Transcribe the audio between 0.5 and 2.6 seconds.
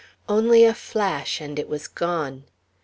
a flash, and it was gone!